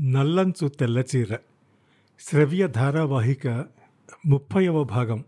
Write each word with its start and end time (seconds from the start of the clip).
నల్లంచు 0.00 0.68
తెల్లచీర 0.68 1.36
శ్రవ్య 2.20 2.68
ధారావాహిక 2.68 3.64
ముప్పైవ 4.26 4.84
భాగం. 4.84 5.24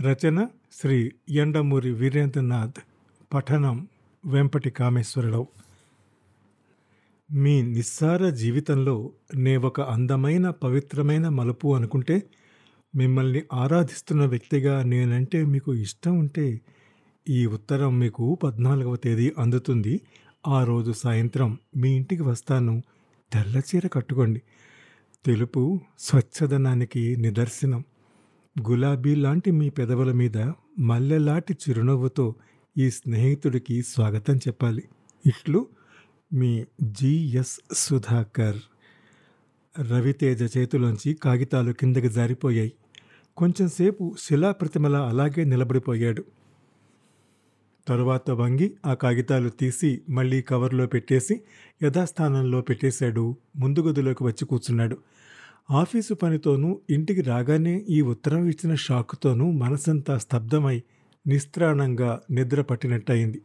రచన 0.00 0.48
శ్రీ 0.72 1.12
ఎండమూరి 1.30 1.92
వీరేంద్రనాథ్. 1.92 2.80
పఠనం 3.34 3.88
వెంపటి 4.26 4.70
కామేశ్వరరావు. 4.70 5.48
మీ 7.32 7.62
నిస్సార 7.62 8.28
జీవితంలో 8.28 9.10
నే 9.34 9.56
ఒక 9.56 9.80
అందమైన 9.80 10.50
పవిత్రమైన 10.50 11.28
మలుపు 11.28 11.76
అనుకుంటే 11.76 12.22
మిమ్మల్ని 12.94 13.42
ఆరాధిస్తున్న 13.52 14.26
వ్యక్తిగా 14.26 14.82
నేనంటే 14.82 15.44
మీకు 15.44 15.74
ఇష్టం 15.74 16.18
ఉంటే 16.18 16.60
ఈ 17.28 17.46
ఉత్తరం 17.46 17.98
మీకు 17.98 18.34
పద్నాలుగవ 18.34 18.96
తేదీ 18.96 19.32
అందుతుంది. 19.38 20.00
ఆ 20.48 20.64
రోజు 20.64 20.92
సాయంత్రం 20.92 21.58
మీ 21.76 21.96
ఇంటికి 21.96 22.22
వస్తాను. 22.22 22.82
తెల్ల 23.32 23.58
చీర 23.58 23.86
కట్టుకోండి. 23.86 24.42
తెలుపు 25.26 25.80
స్వచ్ఛదనానికి 25.98 27.16
నిదర్శనం. 27.16 27.84
గులాబీ 28.68 29.14
లాంటి 29.14 29.50
మీ 29.50 29.70
పెదవుల 29.70 30.12
మీద 30.12 30.38
మల్లెలాంటి 30.78 31.52
చిరునవ్వుతో 31.52 32.34
ఈ 32.78 32.90
స్నేహితుడికి 32.90 33.82
స్వాగతం 33.82 34.36
చెప్పాలి. 34.36 34.88
ఇట్లు 35.26 35.68
మీ 36.32 36.64
జిఎస్ 36.82 37.60
సుధాకర్. 37.72 38.56
రవితేజ 39.80 40.58
చేతిలోంచి 40.58 41.14
కాగితాలు 41.14 41.72
కిందకి 41.72 42.08
జారిపోయాయి. 42.08 42.72
కొంచెంసేపు 43.36 44.14
శిలాప్రతిమల 44.18 44.96
అలాగే 44.96 45.44
నిలబడిపోయాడు. 45.44 46.24
తరువాత 47.88 48.30
వంగి 48.30 48.74
ఆ 48.86 48.94
కాగితాలు 48.94 49.48
తీసి 49.48 50.00
మళ్ళీ 50.10 50.42
కవర్లో 50.42 50.86
పెట్టేసి 50.86 51.40
యథాస్థానంలో 51.82 52.60
పెట్టేశాడు. 52.60 53.36
ముందు 53.56 53.80
గదిలోకి 53.80 54.24
వచ్చి 54.24 54.44
కూర్చున్నాడు. 54.44 54.98
ఆఫీసు 55.70 56.14
పనితోనూ 56.14 56.80
ఇంటికి 56.90 57.20
రాగానే 57.20 57.84
ఈ 57.88 58.00
ఉత్తరం 58.00 58.48
ఇచ్చిన 58.48 58.74
షాక్తోనూ 58.74 59.50
మనసంతా 59.50 60.18
స్తబ్దమై 60.18 60.82
నిస్త్రాణంగా 61.26 62.20
నిద్ర 62.30 62.62
పట్టినట్టయింది. 62.62 63.42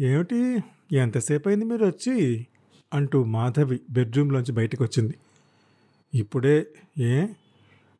ఏమిటి? 0.00 0.58
ఎంతసేపు 0.92 1.48
అయింది 1.48 1.64
మీరు 1.64 1.86
వచ్చి 1.86 2.46
అంటూ 2.94 3.24
మాధవి 3.24 3.80
బెడ్రూమ్లోంచి 3.90 4.52
బయటకు 4.52 4.84
వచ్చింది 4.84 5.14
ఇప్పుడే 6.14 6.66
ఏ? 6.98 7.26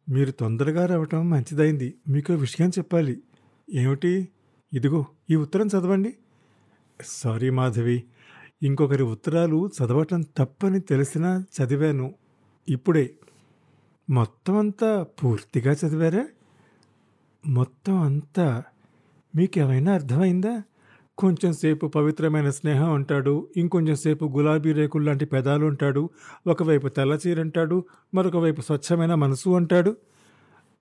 మీరు 0.08 0.30
తొందరగా 0.30 0.86
రావటం 0.86 1.30
మంచిదైంది 1.30 1.94
మీకు 2.08 2.32
విషయం 2.32 2.68
చెప్పాలి. 2.68 3.20
ఏమిటి? 3.70 4.28
ఇదిగో 4.74 5.06
ఈ 5.30 5.36
ఉత్తరం 5.36 5.66
చదవండి. 5.66 6.14
సారీ 7.04 7.50
మాధవి 7.50 8.04
ఇంకొకరి 8.62 9.02
ఉత్తరాలు 9.02 9.70
చదవటం 9.78 10.22
తప్పని 10.22 10.80
తెలిసినా 10.80 11.44
చదివాను. 11.56 12.14
ఇప్పుడే. 12.68 13.14
మొత్తం 14.10 14.56
అంతా 14.56 15.02
పూర్తిగా 15.02 15.72
చదివారా? 15.72 16.28
మొత్తం 17.46 18.02
అంతా 18.02 18.62
మీకేమైనా 19.36 19.92
అర్థమైందా? 19.92 20.62
కొంచెం 21.18 21.52
సేపు 21.52 21.86
పవిత్రమైన 21.86 22.50
స్నేహం 22.50 22.92
అంటాడు 22.92 23.48
ఇంకొంచెం 23.56 23.96
సేపు 23.96 24.24
గులాబీ 24.24 24.72
రేకులు 24.72 25.04
లాంటి 25.04 25.24
పెదాలు 25.24 25.66
అంటాడు 25.66 26.10
ఒకవైపు 26.46 26.88
తెల్లచీర 26.88 27.40
అంటాడు 27.40 27.84
మరొక 28.14 28.36
వైపు 28.36 28.60
స్వచ్ఛమైన 28.60 29.14
మనసు 29.14 29.50
అంటాడు. 29.50 29.96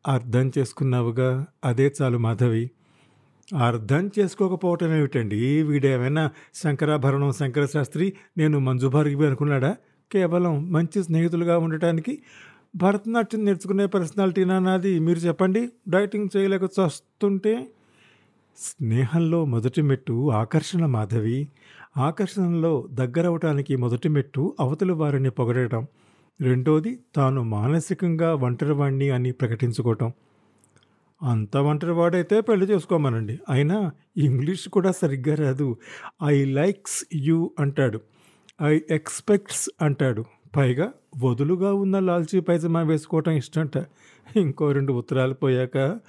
అర్థం 0.08 0.52
చేసుకున్నావుగా 0.58 1.48
అదే 1.64 1.94
చాలు 2.02 2.18
మాధవి. 2.18 2.72
అర్థం 3.52 4.12
చేసుకోకపోవటం 4.20 4.94
ఏమిటండి? 4.96 5.64
వీడేమైనా 5.64 6.32
శంకరాభరణం 6.56 7.32
శంకరశాస్త్రి 7.32 8.14
నేను 8.38 8.60
మంజుభార్గివి 8.60 9.26
అనుకున్నాడా? 9.26 9.76
కేవలం 10.12 10.72
మంచి 10.72 11.04
స్నేహితులుగా 11.04 11.58
ఉండటానికి 11.58 12.22
భరతనాట్యం 12.76 13.46
నేర్చుకునే 13.46 13.86
పర్సనాలిటీనా 13.86 14.60
నాది. 14.60 15.00
మీరు 15.00 15.20
చెప్పండి 15.20 15.70
డైటింగ్ 15.90 16.30
చేయలేక 16.38 16.64
చస్తుంటే 16.64 17.68
స్నేహంలో 18.58 19.46
మొదటి 19.46 19.82
మెట్టు 19.82 20.32
ఆకర్షణ 20.32 20.86
మాధవి. 20.86 21.48
ఆకర్షణలో 21.98 22.88
దగ్గరవటానికి 22.92 23.76
మొదటి 23.76 24.10
మెట్టు 24.10 24.54
అవతలి 24.60 24.94
వారిని 24.94 25.30
పొగడటం. 25.30 25.88
రెండోది 26.42 27.00
తాను 27.16 27.44
మానసికంగా 27.44 28.36
ఒంటరివాణ్ణి 28.36 29.10
అని 29.10 29.32
ప్రకటించుకోవటం. 29.32 30.14
అంత 31.24 31.58
ఒంటరివాడైతే 31.58 32.42
పెళ్ళి 32.42 32.66
చేసుకోమనండి. 32.66 33.40
అయినా 33.50 33.92
ఇంగ్లీష్ 34.18 34.70
కూడా 34.70 34.92
సరిగ్గా 34.92 35.36
రాదు. 35.36 35.78
ఐ 36.26 36.46
లైక్స్ 36.46 37.06
యూ 37.16 37.52
అంటాడు. 37.60 38.02
ఐ 38.64 38.80
ఎక్స్పెక్ట్స్ 38.90 39.70
అంటాడు. 39.82 40.26
పైగా 40.58 40.94
వదులుగా 41.24 41.74
ఉన్న 41.74 42.00
లాల్చీ 42.00 42.40
పైజమా 42.40 42.82
వేసుకోవటం 42.82 43.32
ఇష్టంట. 43.32 43.78
ఇంకో 44.36 44.72
రెండు 44.72 44.94
ఉత్తరాలు 44.94 45.34
పోయాక 45.34 46.00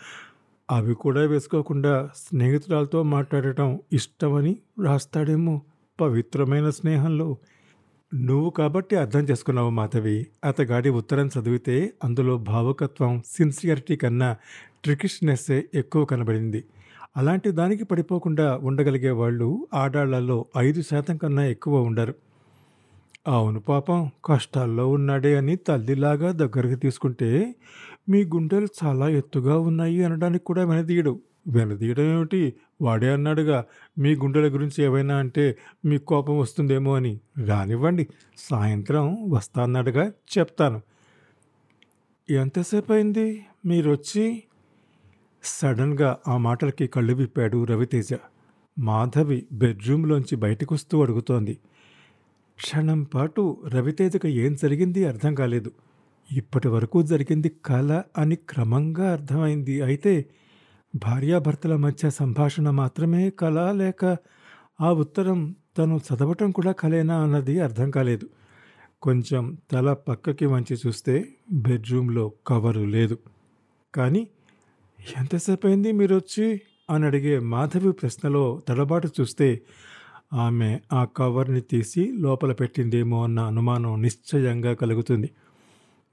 అవి 0.70 0.94
కూడా 0.94 1.20
వేసుకోకుండా 1.20 2.10
స్నేహితురాలతో 2.16 3.02
మాట్లాడటం 3.02 3.80
ఇష్టమని 3.92 4.56
రాస్తాడేమో 4.84 5.62
పవిత్రమైన 6.00 6.70
స్నేహంలో. 6.70 7.38
నువ్వు 8.14 8.50
కాబట్టి 8.50 8.96
అర్థం 8.96 9.20
చేసుకున్నావు 9.20 9.70
మాధవి. 9.70 10.26
అతగాడి 10.44 10.90
ఉత్తరం 10.90 11.26
చదివితే 11.26 11.92
అందులో 12.04 12.38
భావుకత్వం 12.38 13.22
సిన్సియరిటీ 13.26 13.96
కన్నా 13.96 14.36
ట్రికిష్నెస్ 14.84 15.50
ఎక్కువ 15.50 16.04
కనబడింది. 16.04 16.64
అలాంటి 17.16 17.50
దానికి 17.50 17.84
పడిపోకుండా 17.84 18.60
ఉండగలిగే 18.62 19.10
వాళ్ళు 19.10 19.68
ఆడాళ్ళలో 19.74 20.46
ఐదు 20.58 20.82
శాతం 20.82 21.16
కన్నా 21.16 21.46
ఎక్కువ 21.46 21.80
ఉండరు. 21.80 22.14
అవును 23.28 23.60
పాపం 23.60 24.10
కష్టాల్లో 24.24 24.88
ఉన్నాడే 24.88 25.36
అని 25.36 25.56
తల్లిలాగా 25.56 26.32
దగ్గరికి 26.32 26.76
తీసుకుంటే 26.76 27.54
మీ 28.08 28.24
గుండెలు 28.24 28.68
చాలా 28.84 29.08
ఎత్తుగా 29.08 29.58
ఉన్నాయి 29.58 30.04
అనడానికి 30.04 30.44
కూడా 30.44 30.64
వెనదీయడు. 30.64 31.20
వెనదీయడం 31.46 32.04
ఏమిటి? 32.04 32.54
వాడే 32.82 33.12
అన్నాడుగా 33.12 33.64
మీ 33.98 34.14
గుండెల 34.14 34.54
గురించి 34.54 34.84
ఏవైనా 34.84 35.16
అంటే 35.16 35.56
మీ 35.84 35.98
కోపం 35.98 36.38
వస్తుందేమో 36.38 36.96
అని. 36.96 37.20
రానివ్వండి 37.44 38.06
సాయంత్రం 38.38 39.30
వస్తా 39.30 39.62
అన్నాడుగా 39.62 40.12
చెప్తాను. 40.38 40.82
ఎంతసేపు 42.30 42.92
అయింది 42.92 43.46
మీరు 43.66 43.90
వచ్చి 43.90 44.42
సడన్గా 45.44 46.18
ఆ 46.28 46.36
మాటలకి 46.36 46.86
కళ్ళు 46.86 47.14
విప్పాడు 47.14 47.64
రవితేజ. 47.64 48.08
మాధవి 48.78 49.46
బెడ్రూమ్లోంచి 49.52 50.36
బయటకొస్తూ 50.36 51.02
అడుగుతోంది. 51.02 51.58
క్షణం 52.56 53.02
పాటు 53.02 53.62
రవితేజకు 53.68 54.28
ఏం 54.28 54.54
జరిగింది 54.54 55.04
అర్థం 55.04 55.34
కాలేదు. 55.34 55.72
ఇప్పటి 56.32 56.68
వరకు 56.68 57.02
జరిగింది 57.02 57.48
కళ 57.48 58.02
అని 58.18 58.36
క్రమంగా 58.36 59.12
అర్థమైంది. 59.12 59.82
అయితే 59.82 60.24
భార్యాభర్తల 60.94 61.76
మధ్య 61.76 62.10
సంభాషణ 62.10 62.70
మాత్రమే 62.70 63.30
కళ 63.30 63.70
లేక 63.72 64.16
ఆ 64.80 64.92
ఉత్తరం 64.92 65.54
తను 65.78 66.00
చదవటం 66.06 66.50
కూడా 66.50 66.72
కలేనా 66.72 67.22
అన్నది 67.22 67.60
అర్థం 67.60 67.90
కాలేదు. 67.90 68.26
కొంచెం 69.02 69.58
తల 69.72 69.92
పక్కకి 69.92 70.46
వంచి 70.46 70.76
చూస్తే 70.86 71.14
బెడ్రూమ్లో 71.52 72.32
కవరు 72.46 72.80
లేదు. 72.80 73.18
కానీ 73.94 74.28
ఎంతసేపు 75.18 75.66
అయింది 75.66 75.92
మీరు 75.92 76.14
వచ్చి 76.14 76.60
అని 76.90 77.06
అడిగే 77.06 77.38
మాధవి 77.38 77.92
ప్రశ్నలో 77.92 78.60
తడబాటు 78.68 79.08
చూస్తే 79.20 79.62
ఆమె 80.32 80.80
ఆ 80.92 81.04
కవర్ని 81.04 81.60
తీసి 81.60 82.12
లోపల 82.16 82.52
పెట్టిందేమో 82.52 83.24
అన్న 83.24 83.40
అనుమానం 83.40 84.02
నిశ్చయంగా 84.02 84.74
కలుగుతుంది. 84.74 85.30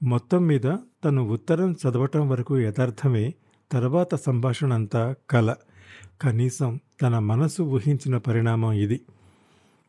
మొత్తం 0.02 0.46
మీద 0.46 0.76
తను 1.04 1.22
ఉత్తరం 1.22 1.72
చదవటం 1.72 2.28
వరకు 2.28 2.58
యథార్థమే 2.58 3.34
తర్వాత 3.72 4.14
సంభాషణ 4.14 4.72
అంతా 4.72 5.14
కల. 5.30 5.54
కనీసం 6.20 6.80
తన 7.02 7.18
మనసు 7.18 7.62
ఊహించిన 7.62 8.16
పరిణామం 8.16 8.72
ఇది. 8.72 9.00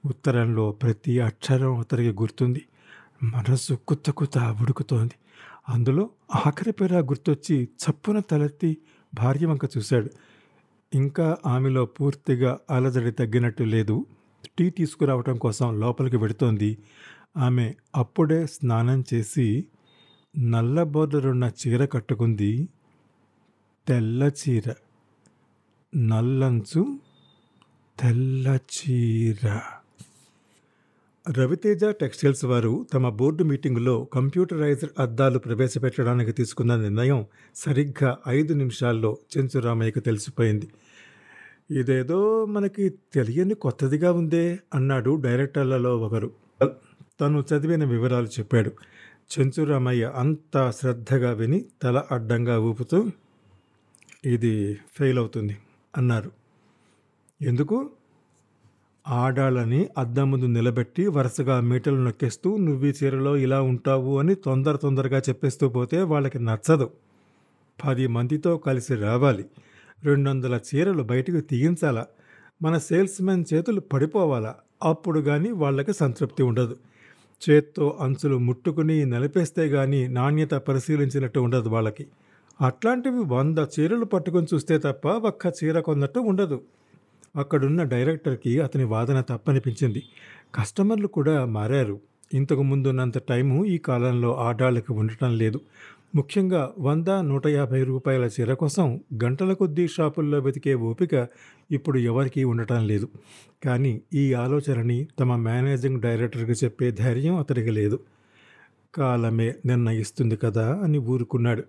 ఉత్తరంలో 0.06 0.72
ప్రతి 0.72 1.20
అక్షరం 1.20 1.78
అతనికి 1.78 2.10
గుర్తుంది. 2.10 2.66
మనసు 3.24 3.74
కుత్త 3.74 4.12
కుత్త 4.12 4.58
ఉడుకుతోంది. 4.62 5.12
అందులో 5.70 6.10
ఆఖరి 6.48 6.72
పేర 6.72 7.00
గుర్తొచ్చి 7.00 7.64
చప్పున 7.64 8.20
తలెత్తి 8.20 8.78
భార్య 9.14 9.46
వంక 9.46 9.66
చూశాడు. 9.66 10.10
ఇంకా 10.94 11.38
ఆమెలో 11.46 11.86
పూర్తిగా 11.86 12.58
అలజడి 12.70 13.12
తగ్గినట్టు 13.12 13.64
లేదు. 13.64 14.06
టీ 14.60 14.70
తీసుకురావటం 14.70 15.38
కోసం 15.38 15.80
లోపలికి 15.80 16.18
వెడుతోంది. 16.18 16.78
ఆమె 17.38 17.74
అప్పుడే 17.96 18.46
స్నానం 18.46 19.04
చేసి 19.14 19.68
నల్ల 20.38 20.84
బోర్డరున్న 20.84 21.52
చీర 21.68 21.86
కట్టుకుంది. 21.86 22.70
తెల్ల 23.88 24.24
చీర. 24.24 24.74
నల్లంచు 25.96 27.00
తెల్ల 28.00 28.58
చీర. 28.58 29.60
రవితేజ 31.32 31.86
టెక్స్టైల్స్ 31.86 32.46
వారు 32.46 32.86
తమ 32.94 33.10
బోర్డు 33.10 33.44
మీటింగులో 33.44 34.08
కంప్యూటరైజ్డ్ 34.14 34.90
అద్దాలు 35.00 35.40
ప్రవేశపెట్టడానికి 35.40 36.32
తీసుకున్న 36.32 36.76
నిర్ణయం 36.76 37.26
సరిగ్గా 37.56 38.18
ఐదు 38.28 38.54
నిమిషాల్లో 38.54 39.18
చెంచురామయ్యకు 39.38 40.00
తెలిసిపోయింది. 40.00 40.68
ఇదేదో 41.80 42.46
మనకి 42.46 42.90
తెలియని 42.90 43.54
కొత్తదిగా 43.54 44.12
ఉందే 44.12 44.60
అన్నాడు 44.74 45.22
డైరెక్టర్లలో 45.22 46.00
ఒకరు. 46.00 46.32
తను 47.22 47.44
చదివిన 47.54 47.84
వివరాలు 47.84 48.28
చెప్పాడు. 48.28 48.72
చెంచురామయ్య 49.40 50.12
అంత 50.16 50.72
శ్రద్ధగా 50.80 51.32
విని 51.32 51.66
తల 51.84 52.04
అడ్డంగా 52.12 52.60
ఊపుతూ 52.60 53.12
ఇది 54.26 54.78
ఫెయిల్ 54.96 55.18
అవుతుంది 55.18 55.58
అన్నారు. 55.98 56.32
ఎందుకు? 57.42 57.90
ఆడాళ్ళని 59.08 59.90
అద్దం 59.98 60.32
ముందు 60.32 60.46
నిలబెట్టి 60.46 61.08
వరుసగా 61.08 61.60
మీటలు 61.60 61.96
నొక్కేస్తూ 61.96 62.58
నువ్వు 62.58 62.86
ఈ 62.86 62.94
చీరలో 63.04 63.38
ఇలా 63.38 63.62
ఉంటావు 63.62 64.20
అని 64.20 64.36
తొందర 64.36 64.76
తొందరగా 64.76 65.20
చెప్పేస్తూ 65.20 65.70
పోతే 65.70 66.02
వాళ్ళకి 66.02 66.40
నచ్చదు. 66.40 66.90
పది 67.86 68.08
మందితో 68.08 68.58
కలిసి 68.58 68.96
రావాలి. 68.96 69.46
రెండు 70.04 70.30
వందల 70.30 70.60
చీరలు 70.76 71.04
బయటకు 71.04 71.40
తీయించాలా? 71.40 72.08
మన 72.62 72.78
సేల్స్ 72.78 73.22
మ్యాన్ 73.22 73.46
చేతులు 73.54 73.80
పడిపోవాలా? 73.80 74.56
అప్పుడు 74.84 75.20
కానీ 75.20 75.52
వాళ్ళకి 75.52 75.94
సంతృప్తి 75.94 76.44
ఉండదు. 76.44 76.78
చేత్తో 77.50 77.98
అంచులు 78.00 78.38
ముట్టుకుని 78.38 79.06
నలిపేస్తే 79.06 79.70
కానీ 79.70 80.08
నాణ్యత 80.08 80.52
పరిశీలించినట్టు 80.52 81.40
ఉండదు 81.40 81.70
వాళ్ళకి. 81.70 82.08
అట్లాంటివి 82.62 83.20
వంద 83.20 83.58
చీరలు 83.74 84.06
పట్టుకొని 84.06 84.48
చూస్తే 84.54 84.78
తప్ప 84.78 85.08
ఒక్క 85.08 85.54
చీర 85.64 85.80
కొన్నట్టు 85.80 86.20
ఉండదు. 86.20 86.62
అక్కడున్న 87.36 87.84
డైరెక్టర్కి 87.84 88.60
అతని 88.60 88.84
వాదన 88.84 89.22
తప్పనిపించింది. 89.22 90.04
కస్టమర్లు 90.56 91.08
కూడా 91.08 91.46
మారారు. 91.46 92.00
ఇంతకు 92.34 92.64
ముందున్నంత 92.64 93.18
టైము 93.18 93.66
ఈ 93.66 93.78
కాలంలో 93.78 94.36
ఆడాళ్ళకి 94.36 94.92
ఉండటం 94.92 95.38
లేదు. 95.38 95.62
ముఖ్యంగా 96.16 96.74
వంద 96.80 97.08
నూట 97.08 97.48
యాభై 97.48 97.84
రూపాయల 97.84 98.26
చీర 98.26 98.54
కోసం 98.54 99.00
గంటల 99.24 99.54
కొద్దీ 99.54 99.88
షాపుల్లో 99.88 100.40
వెతికే 100.40 100.74
ఓపిక 100.74 101.28
ఇప్పుడు 101.72 102.00
ఎవరికీ 102.00 102.44
ఉండటం 102.44 102.88
లేదు. 102.88 103.08
కానీ 103.66 104.02
ఈ 104.14 104.34
ఆలోచనని 104.34 105.08
తమ 105.20 105.36
మేనేజింగ్ 105.36 106.02
డైరెక్టర్కి 106.02 106.52
చెప్పే 106.52 106.92
ధైర్యం 106.92 107.36
అతడికి 107.36 107.72
లేదు. 107.72 108.00
కాలమే 108.96 109.56
నిర్ణయిస్తుంది 109.66 110.36
కదా 110.36 110.80
అని 110.84 110.98
ఊరుకున్నాడు. 110.98 111.64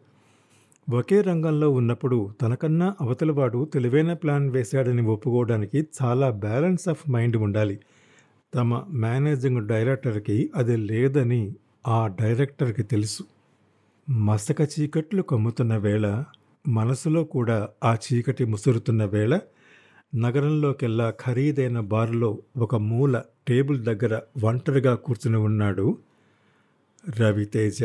ఒకే 0.91 1.21
రంగంలో 1.21 1.71
ఉన్నప్పుడు 1.71 2.31
తనకన్నా 2.43 2.95
అవతలవాడు 3.01 3.71
తెలివైన 3.75 4.13
ప్లాన్ 4.13 4.51
వేశాడని 4.51 5.03
ఒప్పుకోవడానికి 5.03 5.87
చాలా 6.03 6.31
బ్యాలెన్స్ 6.31 6.89
ఆఫ్ 6.89 7.11
మైండ్ 7.11 7.37
ఉండాలి. 7.37 7.81
తమ 8.55 8.83
మేనేజింగ్ 8.89 9.69
డైరెక్టర్కి 9.69 10.51
అది 10.57 10.77
లేదని 10.77 11.55
ఆ 11.87 12.07
డైరెక్టర్కి 12.07 12.83
తెలుసు. 12.83 13.23
మసక 14.11 14.69
చీకట్లు 14.75 15.23
కమ్ముతున్న 15.23 15.77
వేళ 15.77 16.25
మనసులో 16.69 17.25
కూడా 17.25 17.69
ఆ 17.85 17.97
చీకటి 18.05 18.45
ముసురుతున్న 18.45 19.05
వేళ 19.05 19.41
నగరంలోకెల్లా 20.15 21.15
ఖరీదైన 21.27 21.81
బారులో 21.81 22.39
ఒక 22.57 22.75
మూల 22.75 23.23
టేబుల్ 23.49 23.85
దగ్గర 23.85 24.21
ఒంటరిగా 24.45 24.95
కూర్చుని 24.95 25.37
ఉన్నాడు 25.37 25.99
రవితేజ. 27.21 27.79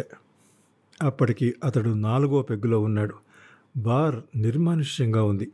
అప్పటికి 1.01 1.55
అతడు 1.63 1.89
నాలుగో 1.89 2.41
పెగ్గులో 2.41 2.79
ఉన్నాడు. 2.79 3.13
బార్ 3.77 4.15
నిర్మానుష్యంగా 4.35 5.23
ఉంది. 5.23 5.51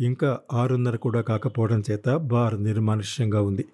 ఇంకా 0.00 0.38
ఆరున్నర 0.52 0.96
కూడా 0.96 1.20
కాకపోవడం 1.20 1.82
చేత 1.90 2.16
బార్ 2.16 2.62
నిర్మానుష్యంగా 2.62 3.42
ఉంది. 3.42 3.64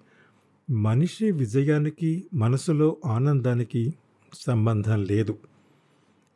మనిషి 0.69 1.31
విజయానికి 1.31 2.23
మనసులో 2.33 2.97
ఆనందానికి 3.05 3.93
సంబంధం 4.33 5.03
లేదు. 5.03 5.37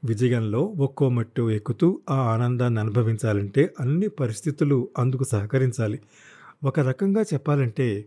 విజయంలో 0.04 0.62
ఒక్కో 0.62 1.10
మట్టు 1.10 1.50
ఎక్కుతూ 1.50 2.00
ఆ 2.10 2.16
ఆనందాన్ని 2.16 2.80
అనుభవించాలంటే 2.80 3.74
అన్ని 3.80 4.08
పరిస్థితులు 4.08 4.90
అందుకు 4.98 5.24
సహకరించాలి. 5.24 6.00
ఒక 6.64 6.80
రకంగా 6.80 7.22
చెప్పాలంటే 7.22 8.06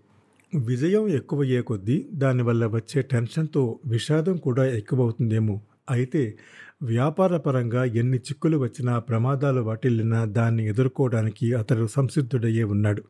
విజయం 0.55 1.08
ఎక్కువయ్యే 1.08 1.62
కొద్దీ 1.62 2.06
దానివల్ల 2.14 2.67
వచ్చే 2.67 3.02
టెన్షన్తో 3.02 3.79
విషాదం 3.87 4.37
కూడా 4.37 4.67
ఎక్కువవుతుందేమో. 4.67 5.61
అయితే 5.90 6.38
వ్యాపారపరంగా 6.82 7.84
ఎన్ని 7.84 8.17
చిక్కులు 8.17 8.58
వచ్చినా 8.58 8.99
ప్రమాదాలు 8.99 9.61
వాటిల్లినా 9.61 10.25
దాన్ని 10.25 10.67
ఎదుర్కోవడానికి 10.67 11.52
అతడు 11.55 11.87
సంసిద్ధుడయ్యే 11.87 12.64
ఉన్నాడు. 12.64 13.02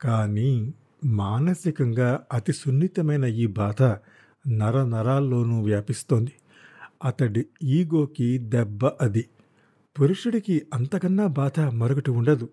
కానీ 0.00 0.74
మానసికంగా 1.04 2.20
అతి 2.32 2.52
సున్నితమైన 2.52 3.24
ఈ 3.24 3.46
బాధ 3.46 3.82
నర 4.48 4.84
నరాల్లోనూ 4.84 5.62
వ్యాపిస్తోంది. 5.62 6.32
అతడి 7.04 7.46
ఈగోకి 7.62 8.38
దెబ్బ 8.38 8.86
అది. 8.86 9.24
పురుషుడికి 10.00 10.62
అంతకన్నా 10.74 11.26
బాధ 11.26 11.60
మరొకటి 11.60 12.10
ఉండదు. 12.10 12.48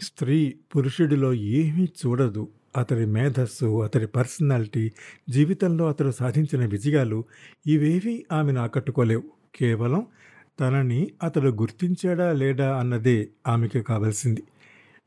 స్త్రీ 0.00 0.54
పురుషుడిలో 0.76 1.34
ఏమీ 1.34 1.84
చూడదు. 1.84 2.48
అతడి 2.76 3.06
మేధస్సు 3.06 3.82
అతడి 3.82 4.06
పర్సనాలిటీ 4.06 4.92
జీవితంలో 5.30 5.88
అతడు 5.88 6.10
సాధించిన 6.10 6.66
విజయాలు 6.66 7.24
ఇవేవీ 7.66 8.26
ఆమెను 8.32 8.60
ఆకట్టుకోలేవు. 8.60 9.41
కేవలం 9.54 10.06
తనని 10.60 11.10
అతడు 11.22 11.48
గుర్తించాడా 11.48 12.32
లేడా 12.32 12.78
అన్నదే 12.78 13.28
ఆమెకి 13.46 13.82
కావాల్సింది. 13.82 14.42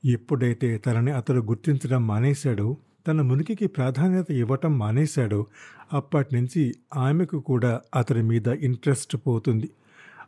ఎప్పుడైతే 0.05 0.77
తనని 0.77 1.11
అతడు 1.11 1.41
గుర్తించడం 1.41 2.07
మానేశాడో 2.07 2.77
తన 3.07 3.21
మునికికి 3.21 3.67
ప్రాధాన్యత 3.67 4.31
ఇవ్వటం 4.31 4.77
మానేశాడో 4.77 5.45
అప్పటి 5.93 6.35
నుంచి 6.35 6.75
ఆమెకు 6.95 7.39
కూడా 7.39 7.81
అతడి 7.95 8.21
మీద 8.21 8.47
ఇంట్రెస్ట్ 8.47 9.15
పోతుంది. 9.27 9.69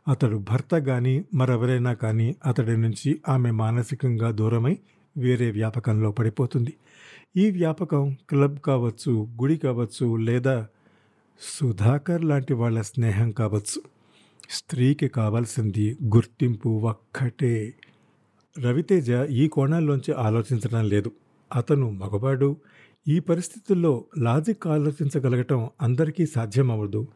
అతడు 0.08 0.36
భర్త 0.36 0.78
కానీ 0.78 1.24
మరెవరైనా 1.34 1.94
కానీ 1.94 2.36
అతడి 2.46 2.76
నుంచి 2.76 3.20
ఆమె 3.28 3.50
మానసికంగా 3.50 4.30
దూరమై 4.30 4.78
వేరే 5.16 5.50
వ్యాపకంలో 5.50 6.12
పడిపోతుంది. 6.12 6.74
ఈ 7.36 7.50
వ్యాపకం 7.50 8.16
క్లబ్ 8.28 8.58
కావచ్చు 8.58 9.28
గుడి 9.40 9.56
కావచ్చు 9.56 10.16
లేదా 10.16 10.66
సుధాకర్ 11.40 12.24
లాంటి 12.24 12.54
వాళ్ళ 12.54 12.80
స్నేహం 12.80 13.30
కావచ్చు. 13.30 13.97
స్త్రీకి 14.50 15.08
కావాల్సింది 15.08 15.98
గుర్తింపు 16.04 16.68
ఒక్కటే. 16.68 17.74
రవితేజ 18.60 19.10
ఈ 19.30 19.48
కోణాల్లోంచి 19.48 20.12
ఆలోచించడం 20.12 20.88
లేదు. 20.88 21.12
అతను 21.54 21.90
మగవాడు. 21.90 22.56
ఈ 23.08 23.18
పరిస్థితుల్లో 23.18 24.04
లాజిక్ 24.18 24.66
ఆలోచించగలగటం 24.66 25.70
అందరికీ 25.82 26.26
సాధ్యమవ్వదు. 26.26 27.06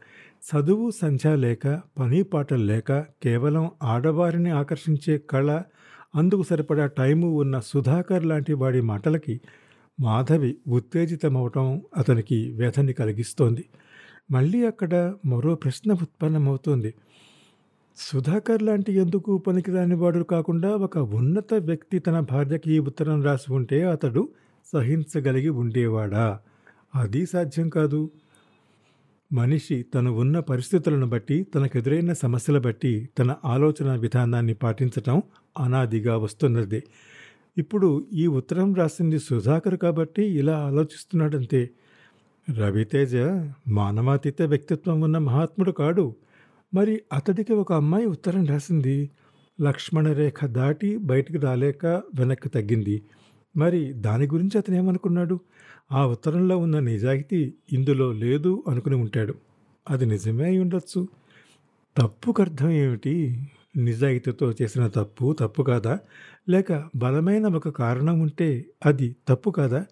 చదువు 0.48 0.90
సంధ్య 0.90 1.36
లేక 1.36 1.80
పని 1.98 2.22
పాటలు 2.22 2.64
లేక 2.64 3.00
కేవలం 3.00 3.70
ఆడవారిని 3.82 4.50
ఆకర్షించే 4.50 5.18
కళ 5.18 5.62
అందుకు 6.16 6.42
సరిపడా 6.42 6.86
టైము 6.86 7.28
ఉన్న 7.38 7.60
సుధాకర్ 7.60 8.24
లాంటి 8.24 8.52
వాడి 8.52 8.80
మాటలకి 8.80 9.40
మాధవి 10.00 10.56
ఉత్తేజితమవటం 10.68 11.82
అతనికి 11.96 12.52
వ్యధని 12.52 12.92
కలిగిస్తోంది. 12.92 13.64
మళ్ళీ 14.30 14.66
అక్కడ 14.66 15.14
మరో 15.26 15.54
ప్రశ్న 15.54 15.92
ఉత్పన్నమవుతోంది. 15.92 16.94
సుధాకర్ 17.96 18.62
లాంటి 18.62 18.92
ఎందుకు 18.92 19.38
పనికిరాని 19.38 19.94
వాడు 19.94 20.24
కాకుండా 20.24 20.70
ఒక 20.70 20.98
ఉన్నత 20.98 21.54
వ్యక్తి 21.54 21.98
తన 21.98 22.20
భార్యకి 22.20 22.72
ఈ 22.72 22.78
ఉత్తరం 22.78 23.22
రాసి 23.22 23.52
ఉంటే 23.52 23.82
అతడు 23.82 24.28
సహించగలిగి 24.72 25.48
ఉండేవాడా? 25.48 26.40
అది 26.94 27.26
సాధ్యం 27.26 27.68
కాదు. 27.68 28.10
మనిషి 29.32 29.82
తను 29.82 30.12
ఉన్న 30.12 30.40
పరిస్థితులను 30.40 31.06
బట్టి 31.06 31.42
తనకెదురైన 31.42 32.12
సమస్యల 32.12 32.58
బట్టి 32.58 33.08
తన 33.18 33.36
ఆలోచన 33.44 33.96
విధానాన్ని 33.96 34.54
పాటించటం 34.54 35.22
అనాదిగా 35.58 36.16
వస్తున్నది. 36.16 36.82
ఇప్పుడు 37.58 38.06
ఈ 38.12 38.26
ఉత్తరం 38.26 38.74
రాసింది 38.74 39.18
సుధాకర్ 39.18 39.76
కాబట్టి 39.76 40.22
ఇలా 40.22 40.58
ఆలోచిస్తున్నాడంతే. 40.58 41.70
రవితేజ 42.50 43.16
మానవాతీత 43.68 44.42
వ్యక్తిత్వం 44.42 45.00
ఉన్న 45.00 45.18
మహాత్ముడు 45.18 45.70
కాడు. 45.70 46.14
మరి 46.74 47.02
అతడికి 47.12 47.52
ఒక 47.52 47.72
అమ్మాయి 47.72 48.06
ఉత్తరం 48.06 48.46
రాసింది. 48.46 49.10
లక్ష్మణ 49.60 50.12
రేఖ 50.12 50.44
దాటి 50.44 50.96
బయటికి 50.96 51.38
రాలేక 51.38 51.86
వెనక్కి 51.86 52.48
తగ్గింది. 52.48 53.02
మరి 53.56 53.92
దాని 53.92 54.26
గురించి 54.26 54.58
అతను 54.58 54.76
ఏమనుకున్నాడు? 54.76 55.40
ఆ 55.92 56.06
ఉత్తరంలో 56.06 56.58
ఉన్న 56.58 56.78
నిజాయితీ 56.78 57.54
ఇందులో 57.72 58.12
లేదు 58.12 58.64
అనుకుని 58.68 58.96
ఉంటాడు. 58.96 59.34
అది 59.90 60.06
నిజమే 60.06 60.44
అయి 60.44 60.58
ఉండొచ్చు. 60.58 61.08
తప్పుకు 61.96 62.42
అర్థం 62.42 62.70
ఏమిటి? 62.70 63.44
నిజాయితీతో 63.76 64.52
చేసిన 64.62 64.86
తప్పు 64.86 65.36
తప్పు 65.38 65.62
కాదా? 65.62 65.98
లేక 66.48 66.84
బలమైన 66.96 67.46
ఒక 67.46 67.68
కారణం 67.68 68.20
ఉంటే 68.20 68.64
అది 68.86 69.16
తప్పు 69.28 69.50
కాదా? 69.50 69.86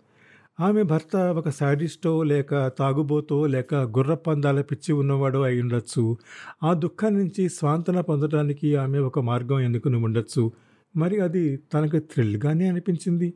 ఆమె 0.61 0.83
భర్త 0.83 1.17
ఒక 1.17 1.49
శాడిస్టో 1.49 2.23
లేక 2.23 2.69
తాగుబోతో 2.79 3.47
లేక 3.47 3.75
గుర్రపందాల 3.75 4.61
పిచ్చి 4.61 4.93
ఉన్నవాడో 4.93 5.43
అయి 5.43 5.63
ఉండొచ్చు. 5.63 6.19
ఆ 6.65 6.75
దుఃఖం 6.75 7.19
నుంచి 7.19 7.49
స్వాంతన 7.49 8.01
పొందడానికి 8.01 8.77
ఆమె 8.77 8.99
ఒక 8.99 9.19
మార్గం 9.19 9.61
ఎన్నుకుని 9.61 9.97
ఉండొచ్చు? 9.97 10.53
మరి 10.97 11.21
అది 11.21 11.57
తనకు 11.57 11.99
థ్రిల్గానే 11.99 12.69
అనిపించింది. 12.69 13.35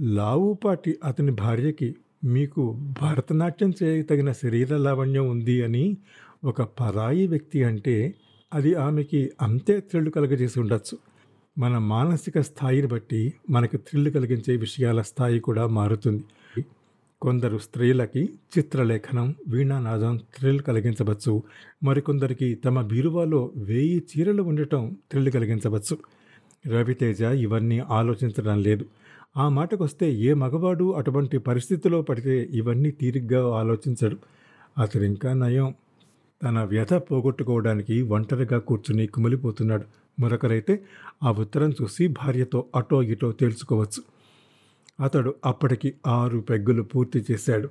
లావుపాటి 0.00 0.98
అతని 1.04 1.32
భార్యకి 1.32 1.96
మీకు 2.24 2.78
భరతనాట్యం 3.02 3.72
చేయతగిన 3.82 4.32
శరీర 4.32 4.76
లావణ్యం 4.76 5.30
ఉంది 5.30 5.62
అని 5.62 5.96
ఒక 6.44 6.62
పరాయి 6.62 7.26
వ్యక్తి 7.26 7.64
అంటే 7.64 8.14
అది 8.54 8.74
ఆమెకి 8.74 9.30
అంతే 9.42 9.80
థ్రిల్ 9.80 10.10
కలగజేసి 10.10 10.60
ఉండొచ్చు. 10.60 10.98
మన 11.58 11.78
మానసిక 11.78 12.40
స్థాయిని 12.40 12.86
బట్టి 12.88 13.32
మనకు 13.50 13.76
థ్రిల్ 13.76 14.10
కలిగించే 14.12 14.56
విషయాల 14.56 15.00
స్థాయి 15.02 15.40
కూడా 15.40 15.66
మారుతుంది. 15.66 16.24
కొందరు 17.22 17.58
స్త్రీలకి 17.58 18.28
చిత్రలేఖనం 18.58 19.34
వీణానాదం 19.48 20.16
థ్రిల్ 20.16 20.60
కలిగించవచ్చు. 20.60 21.42
మరికొందరికి 21.82 22.54
తమ 22.54 22.82
బీరువాలో 22.82 23.50
వేయి 23.56 24.02
చీరలు 24.10 24.42
ఉండటం 24.42 24.96
థ్రిల్ 25.10 25.30
కలిగించవచ్చు. 25.30 25.98
రవితేజ 26.66 27.22
ఇవన్నీ 27.22 27.78
ఆలోచించడం 27.78 28.62
లేదు. 28.62 28.84
ఆ 29.36 29.48
మాటకొస్తే 29.48 30.12
ఏ 30.12 30.34
మగవాడు 30.34 30.92
అటువంటి 30.92 31.38
పరిస్థితిలో 31.38 32.02
పడితే 32.02 32.48
ఇవన్నీ 32.50 32.90
తీరిగ్గా 32.90 33.54
ఆలోచించడు. 33.54 34.16
అతడు 34.80 35.02
ఇంకా 35.02 35.32
నయం. 35.32 35.74
తన 36.42 36.58
వ్యధ 36.62 36.94
పోగొట్టుకోవడానికి 36.94 38.02
ఒంటరిగా 38.02 38.58
కూర్చుని 38.58 39.06
కుమిలిపోతున్నాడు. 39.06 40.05
మరొకరైతే 40.20 40.84
ఆ 41.22 41.32
ఉత్తరం 41.32 41.70
చూసి 41.70 42.08
భార్యతో 42.08 42.64
అటో 42.76 43.02
ఇటో 43.02 43.32
తేల్చుకోవచ్చు. 43.32 44.02
అతడు 45.02 45.34
అప్పటికి 45.46 45.94
ఆరు 46.06 46.38
పెగ్గులు 46.38 46.82
పూర్తి 46.82 47.24
చేశాడు. 47.30 47.70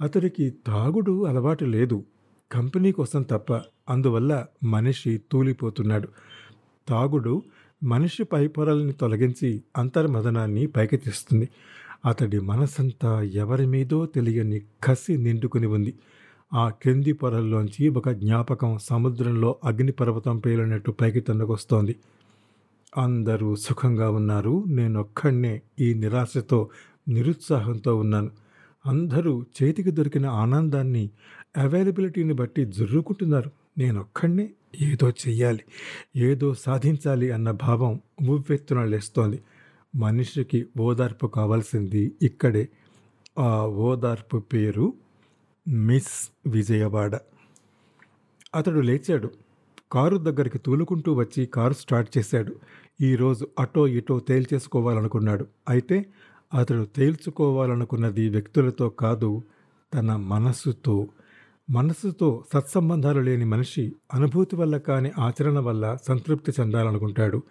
అతడికి 0.00 0.54
తాగుడు 0.66 1.24
అలవాటు 1.24 1.64
లేదు. 1.64 2.04
కంపెనీ 2.52 2.92
కోసం 2.92 3.22
తప్ప 3.22 3.52
అందువల్ల 3.90 4.46
మనిషి 4.64 5.20
తూలిపోతున్నాడు. 5.32 6.08
తాగుడు 6.88 7.42
మనిషి 7.84 8.24
పైపొరల్ని 8.24 8.92
తొలగించి 8.92 9.62
అంతర్మదనాన్ని 9.76 10.66
పైకి 10.66 10.96
తెస్తుంది. 10.96 11.48
అతడి 12.06 12.40
మనసంతా 12.40 13.22
ఎవరి 13.22 13.66
మీదో 13.66 14.06
తెలియని 14.06 14.62
కసి 14.84 15.16
నిండుకుని 15.16 15.66
ఉంది. 15.66 15.94
ఆ 16.54 16.68
క్రింది 16.68 17.12
పొరల్లోంచి 17.12 17.88
ఒక 17.88 18.10
జ్ఞాపకం 18.10 18.78
సముద్రంలో 18.78 19.56
అగ్నిపర్వతం 19.64 20.38
పేలినట్టు 20.38 20.90
పైకి 20.90 21.20
తన్నుకొస్తోంది. 21.20 21.96
అందరూ 22.98 23.56
సుఖంగా 23.56 24.10
ఉన్నారు. 24.10 24.64
నేనొక్కడినే 24.66 25.62
ఈ 25.80 25.94
నిరాశతో 25.94 26.68
నిరుత్సాహంతో 27.08 27.96
ఉన్నాను. 27.96 28.30
అందరూ 28.86 29.44
చేతికి 29.62 29.90
దొరికిన 29.90 30.26
ఆనందాన్ని 30.26 31.10
అవైలబిలిటీని 31.56 32.32
బట్టి 32.32 32.64
జుర్రుకుంటున్నారు. 32.64 33.50
నేనొక్కడినే 33.78 34.50
ఏదో 34.80 35.10
చెయ్యాలి 35.10 35.60
ఏదో 36.16 36.54
సాధించాలి 36.54 37.30
అన్న 37.30 37.50
భావం 37.50 38.00
ఉవ్వెత్తున 38.28 38.84
లేస్తోంది. 38.84 39.40
మనిషికి 39.96 40.66
ఓదార్పు 40.80 41.26
కావాల్సింది 41.26 42.12
ఇక్కడే. 42.22 42.68
ఆ 43.38 43.66
ఓదార్పు 43.66 44.38
పేరు 44.38 44.92
మిస్ 45.68 46.30
విజయవాడ. 46.46 47.18
అతడు 48.54 48.80
లేచాడు. 48.80 49.30
కారు 49.92 50.16
దగ్గరికి 50.16 50.58
తూలుకుంటూ 50.58 51.14
వచ్చి 51.14 51.46
కారు 51.46 51.72
స్టార్ట్ 51.72 52.18
చేశాడు. 52.18 52.56
ఈరోజు 53.00 53.48
అటో 53.58 53.88
ఇటో 53.88 54.18
తేల్చేసుకోవాలనుకున్నాడు. 54.18 55.46
అయితే 55.68 56.06
అతడు 56.54 56.84
తేల్చుకోవాలనుకున్నది 56.84 58.28
వ్యక్తులతో 58.28 58.88
కాదు 58.88 59.42
తన 59.94 60.16
మనస్సుతో. 60.16 61.08
మనస్సుతో 61.70 62.44
సత్సంబంధాలు 62.52 63.20
లేని 63.20 63.44
మనిషి 63.44 63.92
అనుభూతి 64.14 64.56
వల్ల 64.56 64.76
కాని 64.76 65.12
ఆచరణ 65.18 65.58
వల్ల 65.58 65.96
సంతృప్తి 66.08 66.52
చెందాలనుకుంటాడు. 66.60 67.42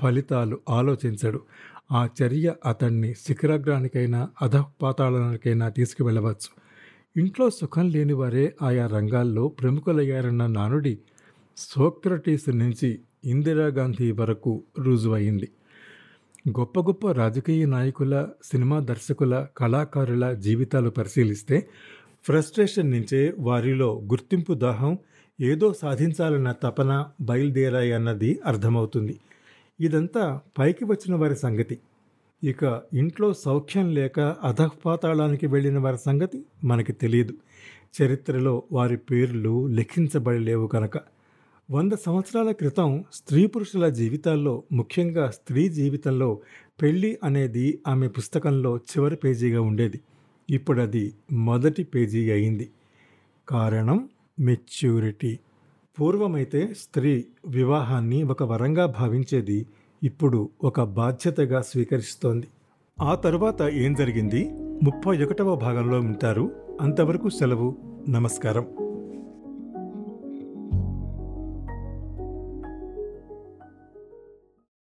ఫలితాలు 0.00 0.58
ఆలోచించడు. 0.68 1.40
ఆ 1.92 2.08
చర్య 2.22 2.54
అతన్ని 2.66 3.14
శిఖరాగ్రానికైనా 3.14 4.28
అధపాతాళానికైనా 4.42 5.68
తీసుకువెళ్ళవచ్చు. 5.68 6.67
ఇంట్లో 7.18 7.50
సుఖం 7.50 7.88
లేని 7.88 8.12
వారే 8.12 8.54
ఆయా 8.62 8.86
రంగాల్లో 8.86 9.48
ప్రముఖులయ్యారన్న 9.48 10.46
నానుడి 10.46 10.98
సోక్రటీస్ 11.56 12.48
నుంచి 12.48 12.98
ఇందిరాగాంధీ 13.24 14.10
వరకు 14.10 14.52
రుజువైంది. 14.78 15.48
గొప్ప 16.48 16.80
గొప్ప 16.80 17.12
రాజకీయ 17.12 17.66
నాయకుల 17.66 18.14
సినిమా 18.44 18.78
దర్శకుల 18.80 19.46
కళాకారుల 19.56 20.32
జీవితాలు 20.32 20.90
పరిశీలిస్తే 20.90 21.68
ఫ్రస్ట్రేషన్ 22.24 22.90
నుంచే 22.90 23.34
వారిలో 23.38 24.00
గుర్తింపు 24.10 24.52
దాహం 24.54 24.98
ఏదో 25.40 25.72
సాధించాలన్న 25.72 26.52
తపన 26.52 27.06
బయలుదేరాయి 27.20 27.92
అన్నది 27.92 28.40
అర్థమవుతుంది. 28.46 29.20
ఇదంతా 29.80 30.40
పైకి 30.58 30.84
వచ్చిన 30.84 31.14
వారి 31.14 31.36
సంగతి. 31.36 31.78
ఇక 32.44 32.82
ఇంట్లో 32.94 33.34
సౌఖ్యం 33.34 33.94
లేక 33.94 34.20
అధఃపాతాళానికి 34.20 35.46
వెళ్ళిన 35.46 35.78
వారి 35.78 35.98
సంగతి 35.98 36.44
మనకి 36.64 36.92
తెలియదు. 36.92 37.34
చరిత్రలో 38.02 38.62
వారి 38.72 38.96
పేర్లు 38.96 39.66
లెక్కించబడలేవు 39.66 40.66
కనుక 40.66 40.98
వంద 41.70 41.92
సంవత్సరాల 41.92 42.50
క్రితం 42.50 43.04
స్త్రీ 43.12 43.46
పురుషుల 43.46 43.88
జీవితాల్లో 43.88 44.62
ముఖ్యంగా 44.72 45.30
స్త్రీ 45.30 45.68
జీవితంలో 45.68 46.40
పెళ్ళి 46.82 47.18
అనేది 47.24 47.78
ఆమె 47.88 48.08
పుస్తకంలో 48.08 48.76
చివరి 48.76 49.16
పేజీగా 49.16 49.60
ఉండేది. 49.60 50.00
ఇప్పుడు 50.50 50.80
అది 50.80 51.14
మొదటి 51.32 51.82
పేజీ 51.84 52.30
అయింది. 52.30 52.70
కారణం 53.48 54.08
మెచ్యూరిటీ. 54.40 55.38
పూర్వమైతే 56.00 56.74
స్త్రీ 56.78 57.24
వివాహాన్ని 57.46 58.22
ఒక 58.22 58.42
వరంగా 58.42 58.86
భావించేది 58.86 59.66
ఇప్పుడు 60.02 60.48
ఒక 60.64 60.82
బాధ్యతగా 60.82 61.60
స్వీకరిస్తోంది. 61.60 62.46
ఆ 63.02 63.14
తరువాత 63.14 63.62
ఏం 63.62 63.94
జరిగింది? 63.94 64.50
ముప్పై 64.82 65.24
ఒకటవ 65.24 65.54
భాగంలో 65.54 66.00
ఉంటారు. 66.00 66.50
అంతవరకు 66.80 67.28
సెలవు. 67.28 67.76
నమస్కారం. 68.08 68.87